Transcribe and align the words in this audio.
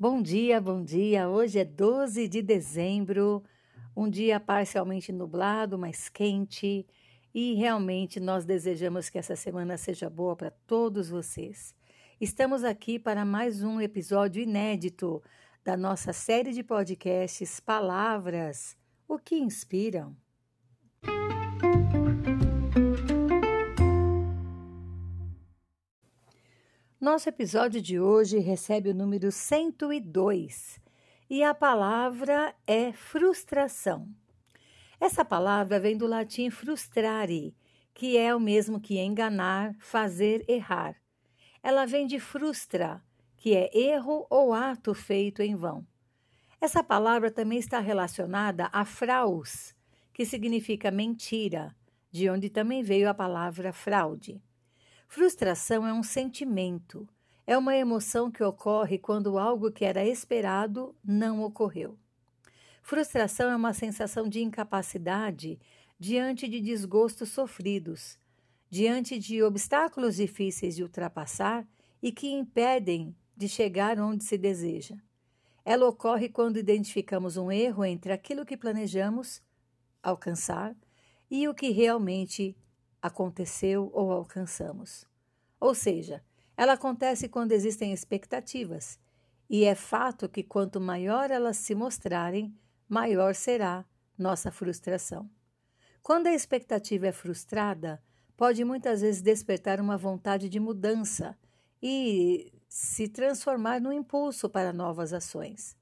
Bom 0.00 0.22
dia, 0.22 0.62
bom 0.62 0.82
dia. 0.82 1.28
Hoje 1.28 1.58
é 1.58 1.64
12 1.66 2.26
de 2.26 2.40
dezembro, 2.40 3.44
um 3.94 4.08
dia 4.08 4.40
parcialmente 4.40 5.12
nublado, 5.12 5.78
mas 5.78 6.08
quente, 6.08 6.86
e 7.34 7.52
realmente 7.52 8.18
nós 8.18 8.46
desejamos 8.46 9.10
que 9.10 9.18
essa 9.18 9.36
semana 9.36 9.76
seja 9.76 10.08
boa 10.08 10.34
para 10.34 10.50
todos 10.66 11.10
vocês. 11.10 11.74
Estamos 12.18 12.64
aqui 12.64 12.98
para 12.98 13.26
mais 13.26 13.62
um 13.62 13.78
episódio 13.78 14.42
inédito 14.42 15.22
da 15.62 15.76
nossa 15.76 16.14
série 16.14 16.54
de 16.54 16.62
podcasts 16.62 17.60
Palavras, 17.60 18.78
o 19.06 19.18
que 19.18 19.34
inspiram. 19.36 20.16
Nosso 27.00 27.30
episódio 27.30 27.80
de 27.80 27.98
hoje 27.98 28.38
recebe 28.40 28.90
o 28.90 28.94
número 28.94 29.32
102 29.32 30.78
e 31.30 31.42
a 31.42 31.54
palavra 31.54 32.54
é 32.66 32.92
frustração. 32.92 34.06
Essa 35.00 35.24
palavra 35.24 35.80
vem 35.80 35.96
do 35.96 36.06
latim 36.06 36.50
frustrare, 36.50 37.56
que 37.94 38.18
é 38.18 38.34
o 38.34 38.38
mesmo 38.38 38.78
que 38.78 38.98
enganar, 38.98 39.74
fazer 39.78 40.44
errar. 40.46 40.94
Ela 41.62 41.86
vem 41.86 42.06
de 42.06 42.20
frustra, 42.20 43.02
que 43.34 43.56
é 43.56 43.70
erro 43.74 44.26
ou 44.28 44.52
ato 44.52 44.92
feito 44.92 45.40
em 45.40 45.56
vão. 45.56 45.86
Essa 46.60 46.84
palavra 46.84 47.30
também 47.30 47.58
está 47.58 47.80
relacionada 47.80 48.68
a 48.70 48.84
fraus, 48.84 49.74
que 50.12 50.26
significa 50.26 50.90
mentira, 50.90 51.74
de 52.10 52.28
onde 52.28 52.50
também 52.50 52.82
veio 52.82 53.08
a 53.08 53.14
palavra 53.14 53.72
fraude. 53.72 54.42
Frustração 55.12 55.84
é 55.84 55.92
um 55.92 56.04
sentimento, 56.04 57.04
é 57.44 57.58
uma 57.58 57.74
emoção 57.74 58.30
que 58.30 58.44
ocorre 58.44 58.96
quando 58.96 59.40
algo 59.40 59.72
que 59.72 59.84
era 59.84 60.06
esperado 60.06 60.94
não 61.04 61.42
ocorreu. 61.42 61.98
Frustração 62.80 63.50
é 63.50 63.56
uma 63.56 63.72
sensação 63.72 64.28
de 64.28 64.40
incapacidade 64.40 65.58
diante 65.98 66.46
de 66.46 66.60
desgostos 66.60 67.30
sofridos, 67.30 68.20
diante 68.70 69.18
de 69.18 69.42
obstáculos 69.42 70.14
difíceis 70.14 70.76
de 70.76 70.84
ultrapassar 70.84 71.66
e 72.00 72.12
que 72.12 72.30
impedem 72.30 73.12
de 73.36 73.48
chegar 73.48 73.98
onde 73.98 74.22
se 74.22 74.38
deseja. 74.38 74.94
Ela 75.64 75.88
ocorre 75.88 76.28
quando 76.28 76.56
identificamos 76.56 77.36
um 77.36 77.50
erro 77.50 77.84
entre 77.84 78.12
aquilo 78.12 78.46
que 78.46 78.56
planejamos 78.56 79.42
alcançar 80.00 80.76
e 81.28 81.48
o 81.48 81.54
que 81.54 81.70
realmente 81.70 82.56
aconteceu 83.02 83.90
ou 83.92 84.12
alcançamos. 84.12 85.06
Ou 85.58 85.74
seja, 85.74 86.22
ela 86.56 86.74
acontece 86.74 87.28
quando 87.28 87.52
existem 87.52 87.92
expectativas, 87.92 88.98
e 89.48 89.64
é 89.64 89.74
fato 89.74 90.28
que 90.28 90.42
quanto 90.42 90.80
maior 90.80 91.30
elas 91.30 91.56
se 91.56 91.74
mostrarem, 91.74 92.54
maior 92.88 93.34
será 93.34 93.84
nossa 94.16 94.50
frustração. 94.50 95.28
Quando 96.02 96.28
a 96.28 96.32
expectativa 96.32 97.08
é 97.08 97.12
frustrada, 97.12 98.02
pode 98.36 98.64
muitas 98.64 99.00
vezes 99.00 99.20
despertar 99.20 99.80
uma 99.80 99.96
vontade 99.96 100.48
de 100.48 100.60
mudança 100.60 101.36
e 101.82 102.52
se 102.68 103.08
transformar 103.08 103.80
no 103.80 103.92
impulso 103.92 104.48
para 104.48 104.72
novas 104.72 105.12
ações. 105.12 105.76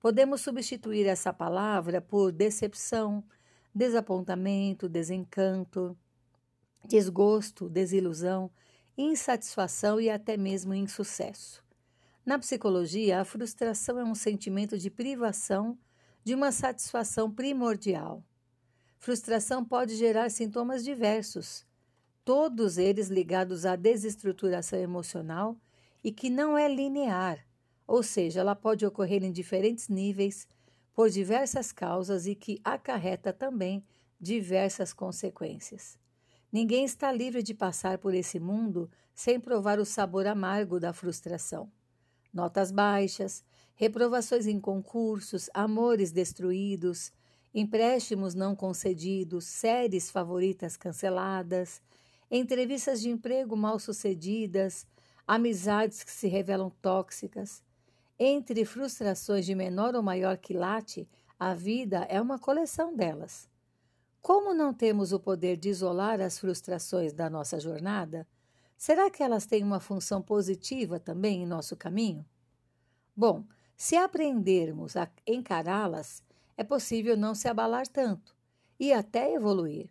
Podemos 0.00 0.40
substituir 0.40 1.06
essa 1.06 1.32
palavra 1.32 2.00
por 2.00 2.32
decepção, 2.32 3.22
desapontamento, 3.74 4.88
desencanto, 4.88 5.96
desgosto, 6.86 7.68
desilusão, 7.68 8.50
insatisfação 8.96 10.00
e 10.00 10.10
até 10.10 10.36
mesmo 10.36 10.74
insucesso. 10.74 11.62
Na 12.24 12.38
psicologia, 12.38 13.20
a 13.20 13.24
frustração 13.24 13.98
é 13.98 14.04
um 14.04 14.14
sentimento 14.14 14.78
de 14.78 14.90
privação 14.90 15.78
de 16.22 16.34
uma 16.34 16.52
satisfação 16.52 17.30
primordial. 17.30 18.22
Frustração 18.98 19.64
pode 19.64 19.96
gerar 19.96 20.30
sintomas 20.30 20.84
diversos, 20.84 21.66
todos 22.24 22.78
eles 22.78 23.08
ligados 23.08 23.66
à 23.66 23.74
desestruturação 23.74 24.78
emocional 24.78 25.56
e 26.04 26.12
que 26.12 26.30
não 26.30 26.56
é 26.56 26.72
linear, 26.72 27.44
ou 27.86 28.02
seja, 28.02 28.40
ela 28.40 28.54
pode 28.54 28.86
ocorrer 28.86 29.24
em 29.24 29.32
diferentes 29.32 29.88
níveis, 29.88 30.46
por 30.94 31.08
diversas 31.08 31.72
causas 31.72 32.26
e 32.26 32.34
que 32.34 32.60
acarreta 32.62 33.32
também 33.32 33.84
diversas 34.20 34.92
consequências. 34.92 35.98
Ninguém 36.52 36.84
está 36.84 37.10
livre 37.10 37.42
de 37.42 37.54
passar 37.54 37.96
por 37.96 38.12
esse 38.12 38.38
mundo 38.38 38.90
sem 39.14 39.40
provar 39.40 39.78
o 39.78 39.86
sabor 39.86 40.26
amargo 40.26 40.78
da 40.78 40.92
frustração. 40.92 41.72
Notas 42.30 42.70
baixas, 42.70 43.42
reprovações 43.74 44.46
em 44.46 44.60
concursos, 44.60 45.48
amores 45.54 46.12
destruídos, 46.12 47.10
empréstimos 47.54 48.34
não 48.34 48.54
concedidos, 48.54 49.46
séries 49.46 50.10
favoritas 50.10 50.76
canceladas, 50.76 51.80
entrevistas 52.30 53.00
de 53.00 53.08
emprego 53.08 53.56
mal 53.56 53.78
sucedidas, 53.78 54.86
amizades 55.26 56.02
que 56.04 56.12
se 56.12 56.28
revelam 56.28 56.70
tóxicas. 56.82 57.62
Entre 58.18 58.66
frustrações 58.66 59.46
de 59.46 59.54
menor 59.54 59.94
ou 59.94 60.02
maior 60.02 60.36
quilate, 60.36 61.08
a 61.38 61.54
vida 61.54 62.06
é 62.10 62.20
uma 62.20 62.38
coleção 62.38 62.94
delas. 62.94 63.50
Como 64.22 64.54
não 64.54 64.72
temos 64.72 65.12
o 65.12 65.18
poder 65.18 65.56
de 65.56 65.68
isolar 65.68 66.20
as 66.20 66.38
frustrações 66.38 67.12
da 67.12 67.28
nossa 67.28 67.58
jornada, 67.58 68.24
será 68.76 69.10
que 69.10 69.20
elas 69.20 69.46
têm 69.46 69.64
uma 69.64 69.80
função 69.80 70.22
positiva 70.22 71.00
também 71.00 71.42
em 71.42 71.46
nosso 71.46 71.76
caminho? 71.76 72.24
Bom, 73.16 73.44
se 73.76 73.96
aprendermos 73.96 74.96
a 74.96 75.10
encará-las, 75.26 76.22
é 76.56 76.62
possível 76.62 77.16
não 77.16 77.34
se 77.34 77.48
abalar 77.48 77.88
tanto 77.88 78.36
e 78.78 78.92
até 78.92 79.34
evoluir. 79.34 79.90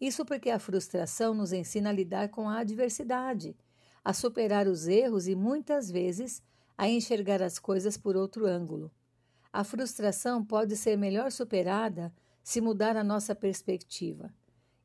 Isso 0.00 0.24
porque 0.24 0.50
a 0.50 0.60
frustração 0.60 1.34
nos 1.34 1.52
ensina 1.52 1.90
a 1.90 1.92
lidar 1.92 2.28
com 2.28 2.48
a 2.48 2.60
adversidade, 2.60 3.56
a 4.04 4.12
superar 4.12 4.68
os 4.68 4.86
erros 4.86 5.26
e 5.26 5.34
muitas 5.34 5.90
vezes 5.90 6.40
a 6.78 6.88
enxergar 6.88 7.42
as 7.42 7.58
coisas 7.58 7.96
por 7.96 8.14
outro 8.14 8.46
ângulo. 8.46 8.88
A 9.52 9.64
frustração 9.64 10.44
pode 10.44 10.76
ser 10.76 10.96
melhor 10.96 11.32
superada 11.32 12.12
se 12.44 12.60
mudar 12.60 12.94
a 12.94 13.02
nossa 13.02 13.34
perspectiva. 13.34 14.30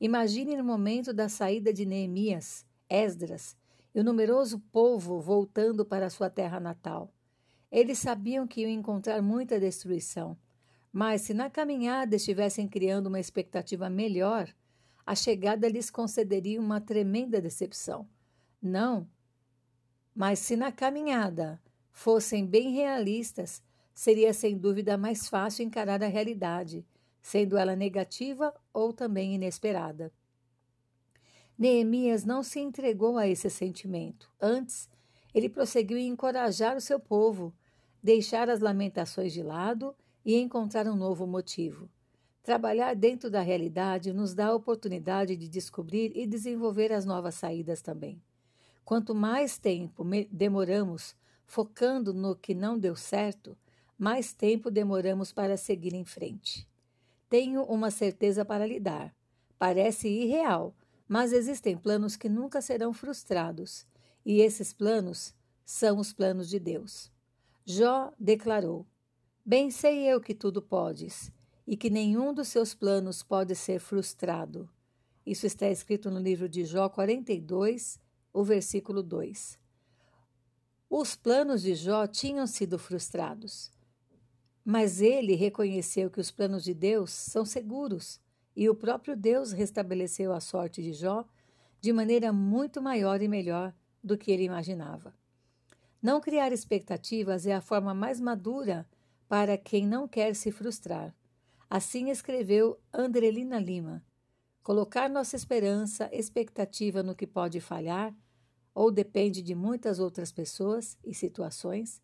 Imagine 0.00 0.56
no 0.56 0.62
momento 0.62 1.12
da 1.12 1.28
saída 1.28 1.72
de 1.72 1.84
Neemias, 1.84 2.64
Esdras 2.88 3.56
e 3.92 3.98
o 3.98 4.04
numeroso 4.04 4.60
povo 4.70 5.20
voltando 5.20 5.84
para 5.84 6.08
sua 6.08 6.30
terra 6.30 6.60
natal. 6.60 7.12
Eles 7.70 7.98
sabiam 7.98 8.46
que 8.46 8.60
iam 8.60 8.70
encontrar 8.70 9.20
muita 9.20 9.58
destruição, 9.58 10.38
mas 10.92 11.22
se 11.22 11.34
na 11.34 11.50
caminhada 11.50 12.14
estivessem 12.14 12.68
criando 12.68 13.08
uma 13.08 13.18
expectativa 13.18 13.90
melhor, 13.90 14.54
a 15.04 15.16
chegada 15.16 15.68
lhes 15.68 15.90
concederia 15.90 16.60
uma 16.60 16.80
tremenda 16.80 17.40
decepção. 17.40 18.08
Não, 18.62 19.08
mas 20.14 20.38
se 20.38 20.54
na 20.54 20.70
caminhada 20.70 21.60
fossem 21.90 22.46
bem 22.46 22.70
realistas, 22.70 23.60
seria 23.92 24.32
sem 24.32 24.56
dúvida 24.56 24.96
mais 24.96 25.28
fácil 25.28 25.64
encarar 25.64 26.02
a 26.04 26.06
realidade 26.06 26.86
sendo 27.20 27.56
ela 27.56 27.76
negativa 27.76 28.54
ou 28.72 28.92
também 28.92 29.34
inesperada. 29.34 30.12
Neemias 31.58 32.24
não 32.24 32.42
se 32.42 32.60
entregou 32.60 33.18
a 33.18 33.26
esse 33.26 33.50
sentimento. 33.50 34.30
Antes, 34.40 34.88
ele 35.34 35.48
prosseguiu 35.48 35.98
em 35.98 36.08
encorajar 36.08 36.76
o 36.76 36.80
seu 36.80 37.00
povo, 37.00 37.52
deixar 38.02 38.48
as 38.48 38.60
lamentações 38.60 39.32
de 39.32 39.42
lado 39.42 39.94
e 40.24 40.36
encontrar 40.36 40.86
um 40.86 40.94
novo 40.94 41.26
motivo. 41.26 41.88
Trabalhar 42.42 42.94
dentro 42.94 43.30
da 43.30 43.40
realidade 43.40 44.12
nos 44.12 44.34
dá 44.34 44.46
a 44.46 44.54
oportunidade 44.54 45.36
de 45.36 45.48
descobrir 45.48 46.12
e 46.14 46.26
desenvolver 46.26 46.92
as 46.92 47.04
novas 47.04 47.34
saídas 47.34 47.82
também. 47.82 48.22
Quanto 48.84 49.14
mais 49.14 49.58
tempo 49.58 50.04
demoramos 50.30 51.16
focando 51.44 52.14
no 52.14 52.36
que 52.36 52.54
não 52.54 52.78
deu 52.78 52.94
certo, 52.94 53.56
mais 53.98 54.32
tempo 54.32 54.70
demoramos 54.70 55.32
para 55.32 55.56
seguir 55.56 55.92
em 55.92 56.04
frente. 56.04 56.67
Tenho 57.28 57.62
uma 57.64 57.90
certeza 57.90 58.44
para 58.44 58.66
lhe 58.66 58.80
dar. 58.80 59.14
Parece 59.58 60.08
irreal, 60.08 60.74
mas 61.06 61.32
existem 61.32 61.76
planos 61.76 62.16
que 62.16 62.28
nunca 62.28 62.60
serão 62.60 62.92
frustrados, 62.92 63.86
e 64.24 64.40
esses 64.40 64.72
planos 64.72 65.34
são 65.64 65.98
os 65.98 66.12
planos 66.12 66.48
de 66.48 66.58
Deus. 66.58 67.10
Jó 67.64 68.12
declarou: 68.18 68.86
Bem 69.44 69.70
sei 69.70 70.04
eu 70.04 70.20
que 70.20 70.34
tudo 70.34 70.62
podes, 70.62 71.30
e 71.66 71.76
que 71.76 71.90
nenhum 71.90 72.32
dos 72.32 72.48
seus 72.48 72.74
planos 72.74 73.22
pode 73.22 73.54
ser 73.54 73.78
frustrado. 73.78 74.68
Isso 75.26 75.46
está 75.46 75.68
escrito 75.68 76.10
no 76.10 76.18
livro 76.18 76.48
de 76.48 76.64
Jó 76.64 76.88
42, 76.88 78.00
o 78.32 78.42
versículo 78.42 79.02
2. 79.02 79.58
Os 80.88 81.14
planos 81.14 81.60
de 81.60 81.74
Jó 81.74 82.06
tinham 82.06 82.46
sido 82.46 82.78
frustrados. 82.78 83.70
Mas 84.70 85.00
ele 85.00 85.34
reconheceu 85.34 86.10
que 86.10 86.20
os 86.20 86.30
planos 86.30 86.62
de 86.62 86.74
Deus 86.74 87.10
são 87.10 87.42
seguros 87.42 88.20
e 88.54 88.68
o 88.68 88.74
próprio 88.74 89.16
Deus 89.16 89.50
restabeleceu 89.50 90.30
a 90.30 90.40
sorte 90.40 90.82
de 90.82 90.92
Jó 90.92 91.24
de 91.80 91.90
maneira 91.90 92.34
muito 92.34 92.82
maior 92.82 93.22
e 93.22 93.28
melhor 93.28 93.74
do 94.04 94.18
que 94.18 94.30
ele 94.30 94.42
imaginava. 94.42 95.14
Não 96.02 96.20
criar 96.20 96.52
expectativas 96.52 97.46
é 97.46 97.54
a 97.54 97.62
forma 97.62 97.94
mais 97.94 98.20
madura 98.20 98.86
para 99.26 99.56
quem 99.56 99.86
não 99.86 100.06
quer 100.06 100.34
se 100.34 100.52
frustrar. 100.52 101.16
Assim 101.70 102.10
escreveu 102.10 102.78
Andrelina 102.92 103.58
Lima. 103.58 104.04
Colocar 104.62 105.08
nossa 105.08 105.34
esperança, 105.34 106.10
expectativa 106.12 107.02
no 107.02 107.14
que 107.14 107.26
pode 107.26 107.58
falhar, 107.58 108.14
ou 108.74 108.92
depende 108.92 109.40
de 109.40 109.54
muitas 109.54 109.98
outras 109.98 110.30
pessoas 110.30 110.98
e 111.02 111.14
situações, 111.14 112.02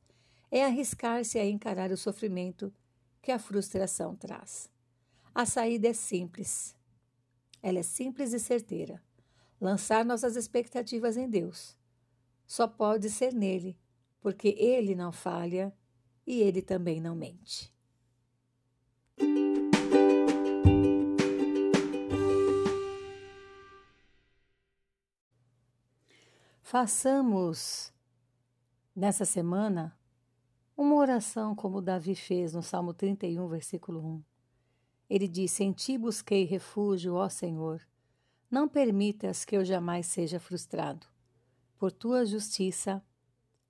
é 0.56 0.64
arriscar-se 0.64 1.36
a 1.36 1.44
encarar 1.44 1.90
o 1.90 1.96
sofrimento 1.96 2.72
que 3.20 3.32
a 3.32 3.40
frustração 3.40 4.14
traz. 4.14 4.70
A 5.34 5.44
saída 5.44 5.88
é 5.88 5.92
simples. 5.92 6.76
Ela 7.60 7.80
é 7.80 7.82
simples 7.82 8.32
e 8.32 8.38
certeira. 8.38 9.02
Lançar 9.60 10.04
nossas 10.04 10.36
expectativas 10.36 11.16
em 11.16 11.28
Deus. 11.28 11.76
Só 12.46 12.68
pode 12.68 13.10
ser 13.10 13.34
nele 13.34 13.76
porque 14.20 14.54
ele 14.56 14.94
não 14.94 15.10
falha 15.10 15.74
e 16.24 16.40
ele 16.40 16.62
também 16.62 17.00
não 17.00 17.16
mente. 17.16 17.74
Façamos 26.62 27.92
nessa 28.94 29.24
semana 29.24 29.98
uma 30.76 30.96
oração 30.96 31.54
como 31.54 31.82
Davi 31.82 32.14
fez 32.14 32.54
no 32.54 32.62
Salmo 32.62 32.92
31, 32.92 33.46
versículo 33.48 34.04
1. 34.04 34.22
Ele 35.08 35.28
disse: 35.28 35.62
Em 35.62 35.72
ti 35.72 35.96
busquei 35.96 36.44
refúgio, 36.44 37.14
ó 37.14 37.28
Senhor. 37.28 37.80
Não 38.50 38.68
permitas 38.68 39.44
que 39.44 39.56
eu 39.56 39.64
jamais 39.64 40.06
seja 40.06 40.40
frustrado. 40.40 41.06
Por 41.76 41.92
tua 41.92 42.24
justiça, 42.24 43.02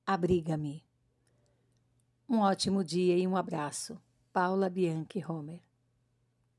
abriga-me. 0.06 0.84
Um 2.28 2.38
ótimo 2.38 2.84
dia 2.84 3.16
e 3.16 3.26
um 3.26 3.36
abraço. 3.36 3.98
Paula 4.32 4.68
Bianchi 4.68 5.24
Homer 5.26 5.62